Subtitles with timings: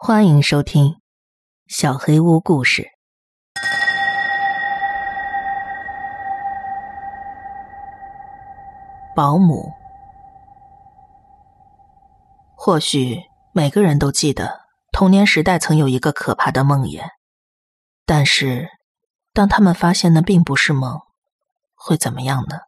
[0.00, 0.84] 欢迎收听
[1.66, 2.82] 《小黑屋故事》。
[9.16, 9.72] 保姆，
[12.54, 14.60] 或许每个人都记得
[14.92, 17.02] 童年时代曾有一个可怕的梦魇，
[18.06, 18.68] 但是
[19.32, 21.00] 当他们发现那并不是梦，
[21.74, 22.60] 会怎么样呢？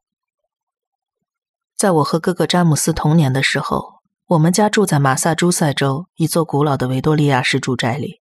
[1.77, 4.00] 在我和哥哥詹姆斯童年的时候。
[4.31, 8.21] 我们家住在马萨诸塞州一座古老的维多利亚式住宅里，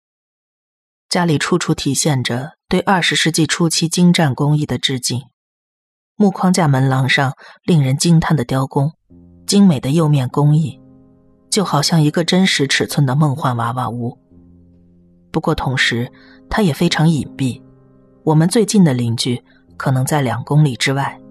[1.08, 5.22] 家里处处体现着对二十世纪初期精湛工艺的致敬。
[6.16, 7.34] 木框架门廊上
[7.64, 8.92] 令人惊叹的雕工，
[9.46, 10.80] 精美的釉面工艺，
[11.52, 14.18] 就好像一个真实尺寸的梦幻娃娃屋。
[15.32, 16.12] 不过同时，
[16.50, 17.62] 它也非常隐蔽，
[18.24, 19.40] 我们最近的邻居
[19.78, 21.22] 可能在两公里之外。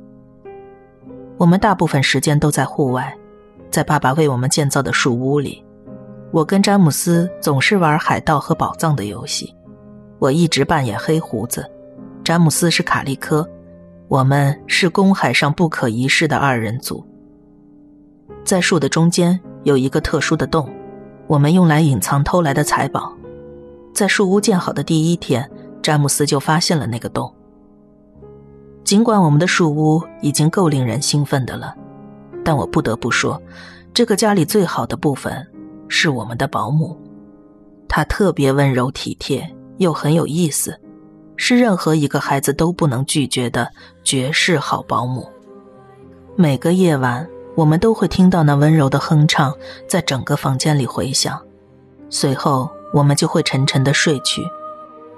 [1.37, 3.18] 我们大部分时间都在户外。
[3.71, 5.65] 在爸爸为我们建造的树屋里，
[6.31, 9.55] 我跟詹姆斯总是玩海盗和宝藏的游戏。
[10.19, 11.65] 我一直扮演黑胡子，
[12.25, 13.49] 詹姆斯是卡利科，
[14.09, 17.07] 我们是公海上不可一世的二人组。
[18.45, 20.69] 在树的中间有一个特殊的洞，
[21.27, 23.13] 我们用来隐藏偷来的财宝。
[23.95, 25.49] 在树屋建好的第一天，
[25.83, 27.33] 詹姆斯就发现了那个洞。
[28.83, 31.75] 尽管我们的树屋已经够令人兴奋的了。
[32.49, 33.39] 但我不得不说，
[33.93, 35.47] 这个家里最好的部分
[35.87, 36.99] 是我们的保姆，
[37.87, 40.75] 她特别温柔体贴，又很有意思，
[41.37, 43.71] 是任何一个孩子都不能拒绝的
[44.03, 45.29] 绝世好保姆。
[46.37, 49.55] 每个夜晚，我们都会听到那温柔的哼唱
[49.87, 51.39] 在整个房间里回响，
[52.09, 54.41] 随后我们就会沉沉的睡去。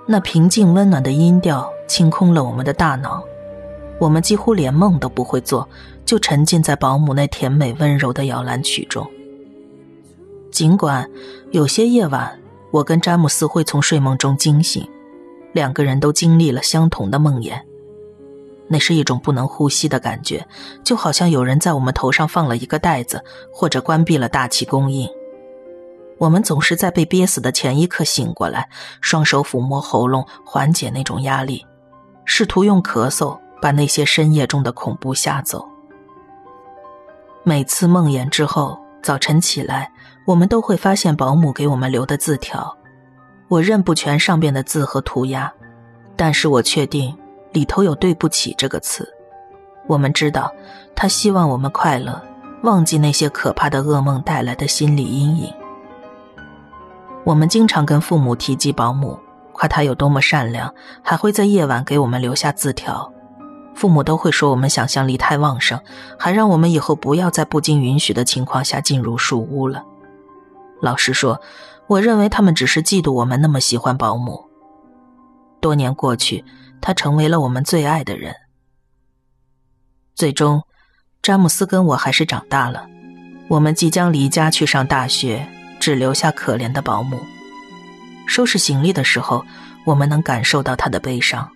[0.04, 3.22] 那平静温暖的音调清空了我们的大脑。
[4.00, 5.68] 我们几乎连梦都不会做，
[6.06, 9.08] 就沉浸在保姆那甜美温柔的摇篮曲中。
[10.50, 11.08] 尽管
[11.52, 12.36] 有些夜晚，
[12.72, 14.88] 我跟詹姆斯会从睡梦中惊醒，
[15.52, 17.60] 两个人都经历了相同的梦魇。
[18.66, 20.46] 那是一种不能呼吸的感觉，
[20.84, 23.22] 就好像有人在我们头上放了一个袋子，
[23.52, 25.08] 或者关闭了大气供应。
[26.18, 28.68] 我们总是在被憋死的前一刻醒过来，
[29.00, 31.66] 双手抚摸喉咙，缓解那种压力，
[32.24, 33.36] 试图用咳嗽。
[33.60, 35.66] 把那些深夜中的恐怖吓走。
[37.42, 39.90] 每次梦魇之后，早晨起来，
[40.26, 42.76] 我们都会发现保姆给我们留的字条。
[43.48, 45.52] 我认不全上边的字和涂鸦，
[46.16, 47.16] 但是我确定
[47.52, 49.08] 里头有“对不起”这个词。
[49.86, 50.52] 我们知道，
[50.94, 52.22] 他希望我们快乐，
[52.62, 55.52] 忘记那些可怕的噩梦带来的心理阴影。
[57.24, 59.18] 我们经常跟父母提及保姆，
[59.52, 60.72] 夸她有多么善良，
[61.02, 63.10] 还会在夜晚给我们留下字条。
[63.80, 65.80] 父母都会说我们想象力太旺盛，
[66.18, 69.82] 还让我们以后不要在不经允许的情况下进入树屋了。
[70.82, 71.40] 老实说，
[71.86, 74.44] 我认为他们只是嫉妒我们那么喜欢保姆。
[75.62, 76.44] 多年过去，
[76.82, 78.34] 他成为了我们最爱的人。
[80.14, 80.62] 最终，
[81.22, 82.86] 詹姆斯跟我还是长大了，
[83.48, 85.48] 我们即将离家去上大学，
[85.80, 87.18] 只留下可怜的保姆。
[88.26, 89.42] 收拾行李的时候，
[89.86, 91.50] 我们能感受到他的悲伤。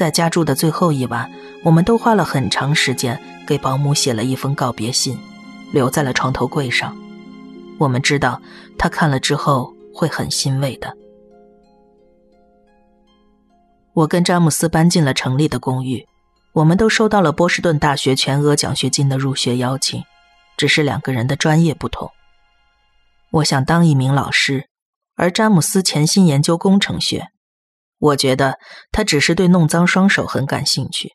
[0.00, 1.30] 在家住的最后一晚，
[1.62, 5.18] 我们都花了很长时间给保姆写了一封告别信，
[5.72, 6.96] 留在了床头柜上。
[7.76, 8.40] 我们知道
[8.78, 10.90] 他看了之后会很欣慰的。
[13.92, 16.08] 我跟詹姆斯搬进了城里的公寓，
[16.54, 20.02] 我们都收到了波士顿大学全额奖学金的入学邀请，
[20.56, 22.10] 只是两个人的专业不同。
[23.32, 24.64] 我想当一名老师，
[25.16, 27.28] 而詹姆斯潜心研究工程学。
[28.00, 28.58] 我觉得
[28.90, 31.14] 他只是对弄脏双手很感兴趣。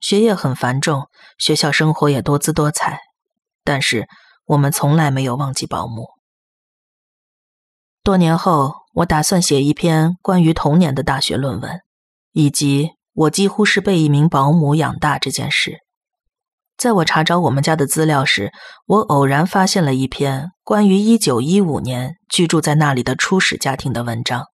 [0.00, 1.06] 学业很繁重，
[1.38, 2.98] 学校生活也多姿多彩，
[3.64, 4.08] 但是
[4.44, 6.08] 我们从来没有忘记保姆。
[8.02, 11.80] 多年后，我打算写一篇关于童年的大学论文，
[12.32, 15.78] 以及我几乎是被一名保姆养大这件事。
[16.76, 18.50] 在我查找我们家的资料时，
[18.86, 24.46] 我偶然发现了一篇关于1915年居住在那里的初始家庭的文章。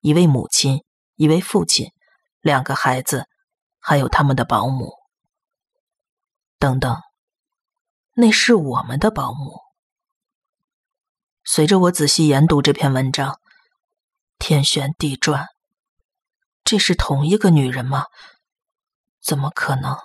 [0.00, 0.82] 一位母亲，
[1.16, 1.92] 一位父亲，
[2.40, 3.26] 两个孩子，
[3.78, 4.94] 还有他们的保姆。
[6.58, 6.96] 等等，
[8.14, 9.60] 那是我们的保姆。
[11.44, 13.40] 随着我仔细研读这篇文章，
[14.38, 15.48] 天旋地转，
[16.64, 18.06] 这是同一个女人吗？
[19.22, 19.98] 怎么可能？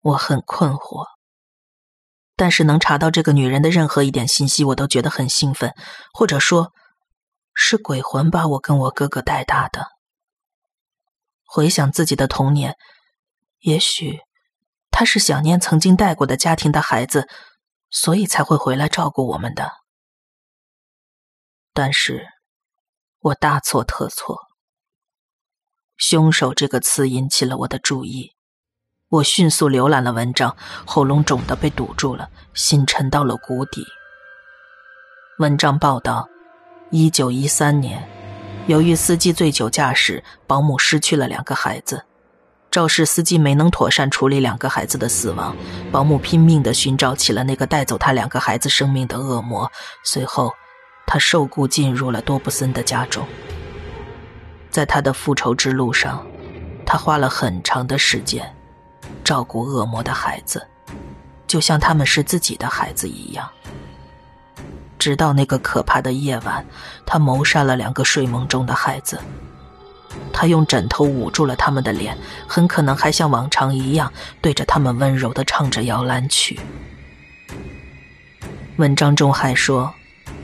[0.00, 1.06] 我很困惑。
[2.36, 5.74] 但是能查到这个女人的任何一点信息，我都觉得很兴奋，
[6.12, 6.72] 或者说。
[7.60, 9.88] 是鬼魂把我跟我哥哥带大的。
[11.44, 12.76] 回想自己的童年，
[13.58, 14.20] 也许
[14.92, 17.28] 他是想念曾经带过的家庭的孩子，
[17.90, 19.72] 所以才会回来照顾我们的。
[21.74, 22.28] 但是，
[23.18, 24.38] 我大错特错。
[25.96, 28.36] 凶手这个词引起了我的注意，
[29.08, 30.56] 我迅速浏览了文章，
[30.86, 33.84] 喉咙肿得被堵住了，心沉到了谷底。
[35.40, 36.28] 文章报道，
[36.90, 38.02] 一九一三年，
[38.66, 42.02] 由于司机醉酒驾驶，保姆失去了两个孩子。
[42.70, 45.54] 肇事司机没能妥善处理两个孩子的死亡，
[45.92, 49.70] 保姆拼命地寻找起了那个带走他两个孩子生命的恶魔。
[50.02, 50.50] 随后，
[51.06, 53.26] 他受雇进入了多布森的家中。
[54.70, 56.26] 在他的复仇之路上，
[56.86, 58.54] 他花了很长的时间
[59.22, 60.66] 照顾恶魔的孩子，
[61.46, 63.46] 就像他们是自己的孩子一样。
[64.98, 66.66] 直到那个可怕的夜晚，
[67.06, 69.20] 他谋杀了两个睡梦中的孩子。
[70.32, 72.16] 他用枕头捂住了他们的脸，
[72.46, 76.58] 很可能还像往常一样对着他们温柔地唱着摇篮曲。
[78.76, 79.92] 文章中还说，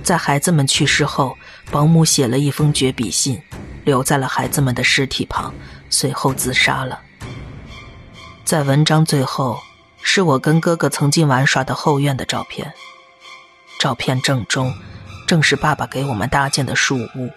[0.02, 1.36] 在孩子们去世后，
[1.70, 3.40] 保姆写了一封绝笔信，
[3.84, 5.54] 留在了孩子们的尸体旁，
[5.88, 7.00] 随后自杀了。
[8.44, 9.58] 在文章最后，
[10.02, 12.74] 是我跟哥哥曾经玩耍的后院的照片，
[13.84, 14.72] 照片正中，
[15.26, 17.30] 正是爸爸给我们搭建的树屋。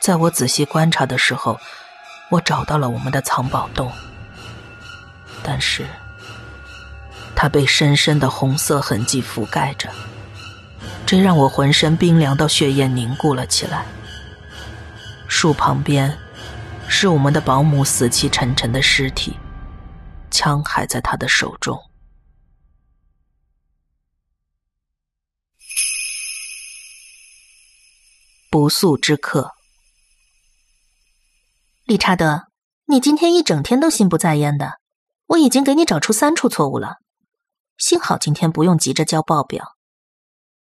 [0.00, 1.60] 在我仔细观察的时候，
[2.30, 3.92] 我找到了我们的藏宝洞，
[5.42, 5.84] 但是
[7.36, 9.90] 它被深深的红色痕迹覆盖着，
[11.04, 13.84] 这让我浑身冰凉到血液凝固了起来。
[15.28, 16.16] 树旁边
[16.88, 19.36] 是我们的保姆死气沉沉的尸体，
[20.30, 21.78] 枪还在他的手中。
[28.50, 29.52] 不速之客。
[31.84, 32.48] 理查德，
[32.86, 34.78] 你今天一整天都心不在焉的，
[35.26, 36.96] 我已经给你找出三处错误了。
[37.76, 39.76] 幸好今天不用急着交报表。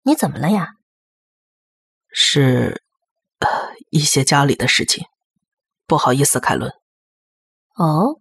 [0.04, 0.69] 你怎么了呀？
[2.12, 2.83] 是，
[3.39, 3.48] 呃，
[3.89, 5.06] 一些家里的事情。
[5.86, 6.72] 不好意思，凯伦。
[7.75, 8.19] 哦，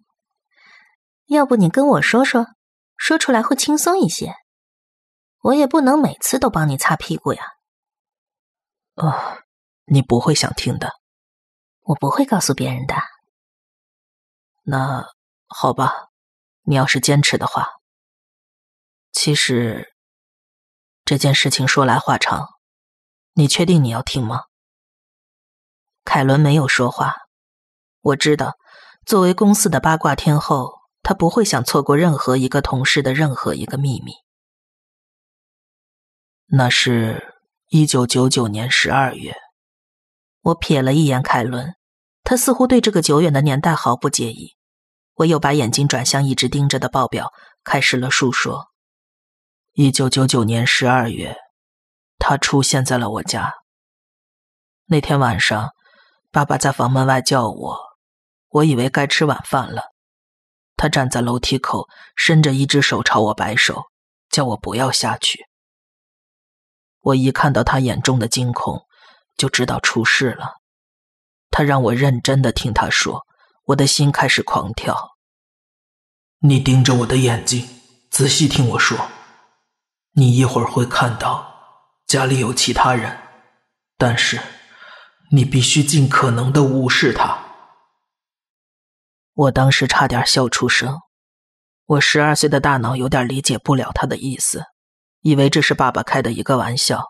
[1.26, 2.46] 要不你跟我说说，
[2.96, 4.34] 说出来会轻松一些。
[5.42, 7.42] 我也不能每次都帮你擦屁股呀。
[8.96, 9.38] 哦，
[9.92, 10.92] 你不会想听的。
[11.80, 12.94] 我不会告诉别人的。
[14.62, 15.04] 那
[15.48, 16.10] 好吧，
[16.62, 17.66] 你要是坚持的话。
[19.10, 19.92] 其实
[21.04, 22.46] 这件事情说来话长，
[23.32, 24.44] 你确定你要听吗？
[26.04, 27.16] 凯伦没有说话。
[28.00, 28.54] 我知道，
[29.04, 34.12] 作为公司的八卦天后，她不会想错过任何一个同事的任何一个秘密。
[36.46, 37.34] 那是
[37.68, 39.34] 一九九九年十二月，
[40.40, 41.74] 我瞥了一眼凯伦。
[42.22, 44.56] 他似乎对这个久远的年代毫不介意。
[45.14, 47.32] 我又把眼睛转向一直盯着的报表，
[47.64, 48.68] 开始了述说。
[49.72, 51.36] 一九九九年十二月，
[52.18, 53.54] 他出现在了我家。
[54.86, 55.70] 那天晚上，
[56.30, 57.78] 爸爸在房门外叫我，
[58.48, 59.92] 我以为该吃晚饭了。
[60.76, 63.84] 他站在楼梯口，伸着一只手朝我摆手，
[64.30, 65.46] 叫我不要下去。
[67.00, 68.86] 我一看到他眼中的惊恐，
[69.40, 70.60] 就知道出事了。
[71.50, 73.26] 他让我认真的听他说，
[73.68, 75.16] 我的心开始狂跳。
[76.40, 77.66] 你盯着我的眼睛，
[78.10, 79.08] 仔细听我说。
[80.12, 83.16] 你一会儿会看到家里有其他人，
[83.96, 84.38] 但是
[85.30, 87.38] 你必须尽可能的无视他。
[89.32, 90.98] 我当时差点笑出声。
[91.86, 94.64] 我十二岁的大脑有点理解不了他的意思，
[95.22, 97.02] 以为这是爸爸开的一个玩笑。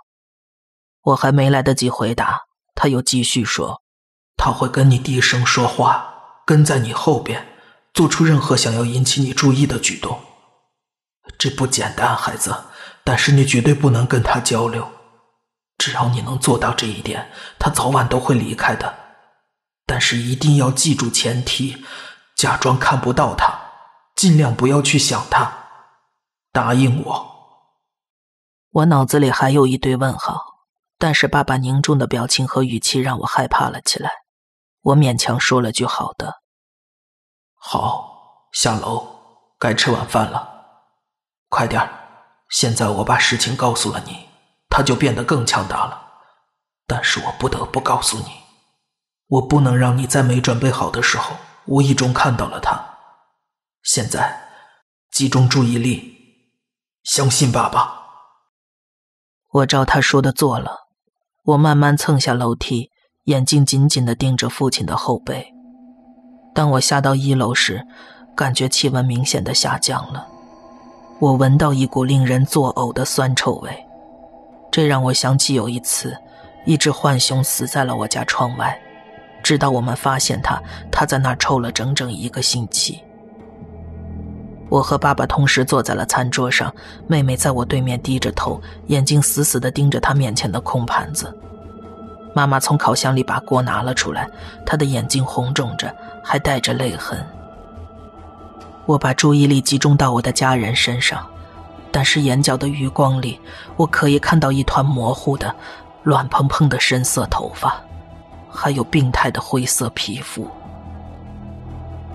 [1.03, 2.43] 我还没来得及回答，
[2.75, 3.83] 他又继续说。
[4.37, 6.15] 他会跟你低声说话，
[6.47, 7.47] 跟在你后边，
[7.93, 10.21] 做出任何想要引起你注意的举动。
[11.39, 12.55] 这不简单，孩子，
[13.05, 14.91] 但是你绝对不能跟他交流。
[15.79, 18.95] 只要你能做到这一点，他早晚都会离开的。
[19.87, 21.85] 但是一定要记住前提，
[22.37, 23.59] 假装看不到他，
[24.15, 25.51] 尽量不要去想他。
[26.53, 27.27] 答应我。
[28.73, 30.50] 我脑子里还有一堆问号，
[31.01, 34.11] 但是爸爸凝重的表情和语气让我害怕了起来。
[34.83, 36.43] 我勉强说了句“好的”，
[37.57, 39.07] 好，下楼，
[39.59, 40.47] 该吃晚饭了，
[41.49, 41.89] 快点
[42.51, 44.29] 现在我把事情告诉了你，
[44.69, 46.09] 他就变得更强大了。
[46.87, 48.43] 但是我不得不告诉你，
[49.27, 52.99] 我不能让你在没准备好的时候无意中看到了他。
[53.83, 54.51] 现在，
[55.11, 56.53] 集中注意力，
[57.05, 58.01] 相信爸爸。
[59.49, 60.90] 我照他说的做了，
[61.45, 62.91] 我慢慢蹭下楼梯。
[63.25, 65.47] 眼睛紧紧地盯着父亲的后背。
[66.55, 67.87] 当我下到一楼时，
[68.35, 70.27] 感觉气温明显的下降了。
[71.21, 73.71] 我闻到一股令人作呕的酸臭味，
[74.73, 76.17] 这让我想起有一次，
[76.65, 78.77] 一只浣熊死在了我家窗外，
[79.45, 83.01] 直到我们发现它，它在那儿臭了整整一个星期。
[84.71, 86.73] 我和爸爸同时坐在了餐桌上，
[87.09, 91.37] 妹妹在我对面低着头，眼睛死死地盯着她面前的空盘子。
[92.33, 94.31] 妈妈从烤箱里把锅拿了出来，
[94.65, 97.19] 她的眼睛红肿着，还带着泪痕。
[98.87, 101.27] 我把注意力集中到我的家人身上，
[101.91, 103.41] 但是眼角的余光里，
[103.77, 105.53] 我可以看到一团模糊的、
[106.05, 107.75] 乱蓬蓬的深色头发，
[108.49, 110.49] 还有病态的灰色皮肤。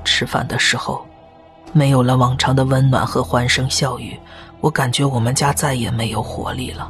[0.06, 1.06] 吃饭的时候。
[1.74, 4.18] 没有了往常的温暖和欢声笑语，
[4.62, 6.90] 我感觉我们家再也没有活力了。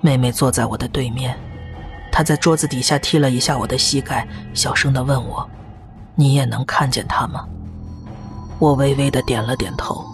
[0.00, 1.36] 妹妹坐在我的对面，
[2.10, 5.48] 她在桌子底下踢了一下我的膝盖，小声的问我
[6.14, 7.46] ：“你也能看见他吗？”
[8.58, 10.04] 我微微的点了点头。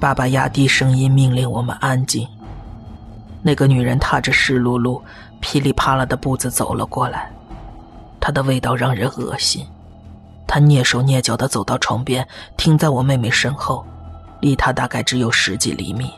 [0.00, 2.28] 爸爸压低声音命令我们安静。
[3.42, 5.00] 那个女人踏着湿漉漉、
[5.40, 7.30] 噼里啪啦的步子走了过来，
[8.20, 9.66] 她的味道让人恶心。
[10.46, 13.84] 他蹑手蹑脚地走到床边，停在我妹妹身后，
[14.40, 16.12] 离她大概只有十几厘米。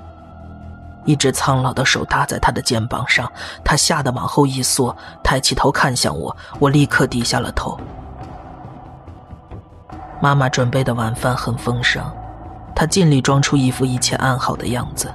[1.04, 3.30] 一只苍老的手搭在她的肩膀上，
[3.64, 7.78] 她吓得往后一缩，抬起头看向我，我立刻低下了头。
[10.21, 12.04] 妈妈准备的晚饭很丰盛，
[12.75, 15.09] 她尽力装出一副一切安好的样子。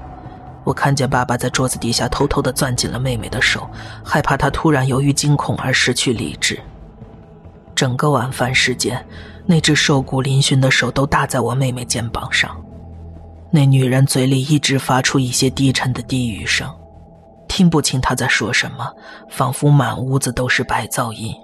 [0.63, 3.69] 我看见爸爸在桌子底下偷偷地攥紧了妹妹的手，
[4.05, 6.57] 害怕她突然由于惊恐而失去理智。
[7.81, 9.03] 整个晚饭时间，
[9.47, 12.55] 那只瘦骨嶙峋的手都搭在我妹妹肩膀上。
[13.51, 16.71] 那女人嘴里一直发出一些低沉的低语声，
[17.47, 18.93] 听不清她在说什么，
[19.31, 21.35] 仿佛满屋子都是白噪音。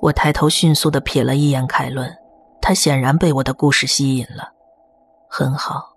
[0.00, 2.10] 我抬头迅速的瞥了一眼凯伦，
[2.62, 4.54] 他显然被我的故事吸引了。
[5.28, 5.96] 很好。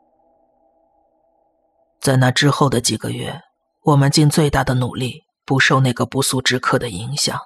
[2.01, 3.39] 在那之后的几个月，
[3.85, 7.39] 我们尽最大的努力，不受那个不速之客的影响。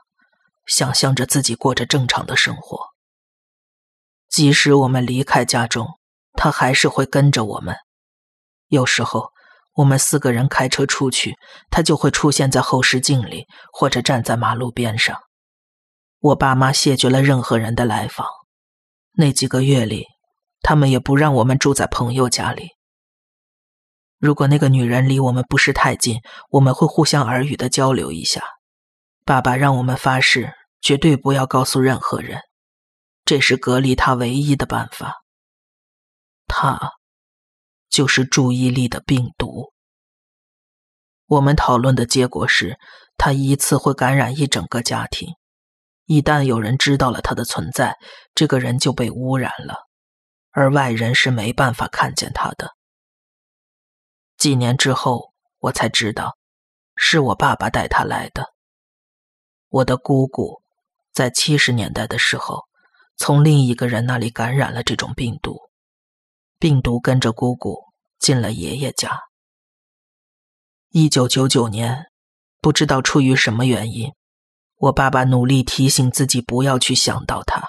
[0.65, 2.79] 想象着自己过着正常的生活。
[4.29, 6.00] 即使我们离开家中，
[6.34, 7.75] 他还是会跟着我们。
[8.67, 9.32] 有时候，
[9.74, 11.36] 我们四个人开车出去，
[11.70, 15.20] 他就会出现在后视镜里，或者站在马路边上。
[16.20, 18.25] 我爸妈谢绝了任何人的来访。
[19.13, 20.08] 那几个月里，
[20.62, 22.70] 他们也不让我们住在朋友家里。
[24.17, 28.41] 如果那个女人离我们不是太近，我们会互相耳语的交流一下。
[29.25, 32.42] 爸爸让我们发誓，绝对不要告诉任何人，
[33.24, 35.24] 这是隔离他唯一的办法。
[36.46, 36.92] 他，
[37.89, 39.72] 就是注意力的病毒。
[41.27, 42.77] 我们讨论的结果是，
[43.18, 45.30] 他一次会感染一整个家庭。
[46.06, 47.96] 一旦有人知道了他的存在，
[48.36, 49.88] 这个人就被污染了，
[50.51, 52.72] 而外人是没办法看见他的。
[54.38, 56.36] 几年之后，我才知道，
[56.98, 58.52] 是我爸爸带他来的。
[59.74, 60.62] 我的姑姑，
[61.12, 62.65] 在七十年代的时候，
[63.18, 65.62] 从另一个人那里感染了这种病毒，
[66.60, 67.86] 病毒跟着姑姑
[68.20, 69.20] 进了爷爷家。
[70.89, 72.06] 一九九九年，
[72.62, 74.13] 不知道出于什么原因，
[74.75, 77.68] 我爸爸努力提醒自己不要去想到他，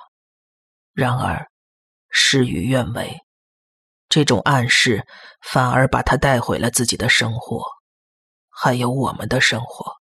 [0.92, 1.48] 然而
[2.10, 3.22] 事与愿违，
[4.10, 5.06] 这种暗示
[5.40, 7.64] 反而把他带回了自己的生活，
[8.50, 10.03] 还有我们的生活。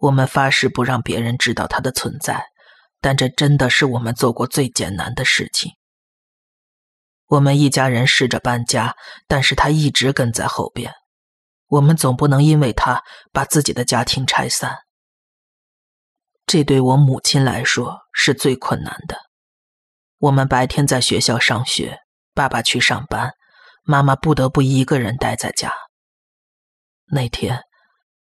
[0.00, 2.46] 我们发誓不让别人知道他的存在，
[3.02, 5.72] 但这真的是我们做过最艰难的事情。
[7.26, 8.96] 我们一家人试着搬家，
[9.28, 10.92] 但是他一直跟在后边。
[11.66, 14.78] 我们总不能因为他把自己的家庭拆散。
[16.46, 19.16] 这对我母亲来说是最困难的。
[20.18, 22.00] 我们白天在学校上学，
[22.34, 23.30] 爸爸去上班，
[23.84, 25.72] 妈妈不得不一个人待在家。
[27.12, 27.62] 那天，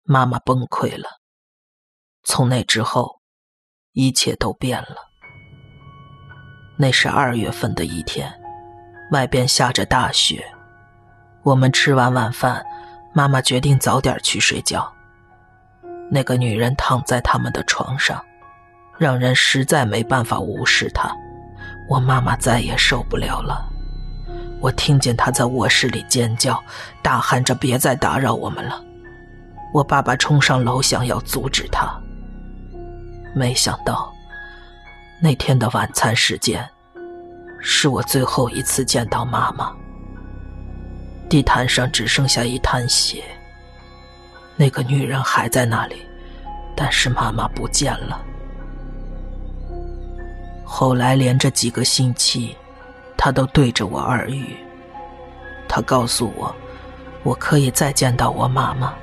[0.03, 1.16] 妈妈崩溃了。
[2.29, 3.21] 从那之后，
[3.93, 4.97] 一切都变了。
[6.77, 8.29] 那是二月份的一天，
[9.11, 10.45] 外边下着大雪。
[11.43, 12.63] 我们吃完晚饭，
[13.13, 14.93] 妈妈决定早点去睡觉。
[16.11, 18.21] 那个女人躺在他们的床上，
[18.97, 21.09] 让人实在没办法无视她。
[21.87, 23.65] 我妈妈再也受不了了。
[24.59, 26.61] 我听见她在卧室里尖叫，
[27.01, 28.83] 大喊着：“别再打扰我们了！”
[29.73, 31.97] 我爸爸冲上楼想要阻止她。
[33.33, 34.13] 没想到，
[35.21, 36.67] 那天的晚餐时间，
[37.59, 39.71] 是我最后一次见到妈妈。
[41.29, 43.23] 地毯上只剩下一滩血。
[44.55, 45.97] 那个女人还在那里，
[46.75, 48.21] 但是妈妈不见了。
[50.63, 52.55] 后来连着几个星期，
[53.15, 54.57] 她都对着我耳语。
[55.67, 56.55] 她告诉我，
[57.23, 58.93] 我可以再见到我妈妈，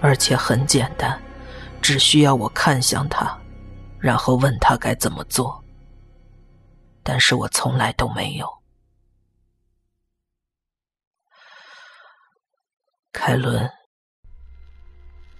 [0.00, 1.18] 而且很简单，
[1.80, 3.38] 只需要我看向他，
[3.98, 5.64] 然后问他该怎么做。
[7.02, 8.46] 但是我从来都没有。
[13.12, 13.68] 凯伦，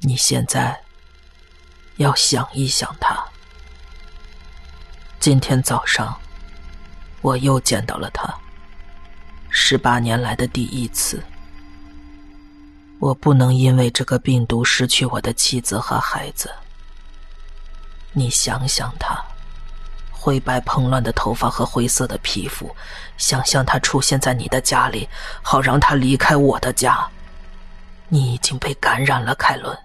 [0.00, 0.82] 你现在
[1.96, 3.22] 要想一想他。
[5.20, 6.18] 今天早上，
[7.20, 8.32] 我又见到了他，
[9.50, 11.22] 十八年来的第一次。
[13.00, 16.50] 我不能因为这个病毒失去我的妻子和孩子。
[18.12, 19.16] 你想想他，
[20.10, 22.74] 灰白蓬乱的头发和灰色的皮肤，
[23.16, 25.08] 想象他出现在你的家里，
[25.42, 27.08] 好让他离开我的家。
[28.08, 29.78] 你已经被感染了，凯伦。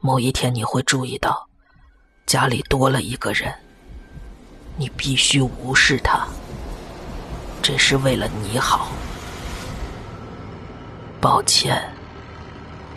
[0.00, 1.46] 某一天你会注意到，
[2.24, 3.52] 家里多了一个人。
[4.76, 6.26] 你必须无视他，
[7.60, 8.88] 这是为了你好。
[11.20, 11.82] 抱歉。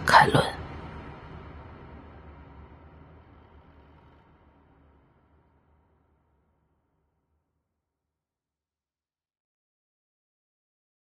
[0.05, 0.60] 凯伦。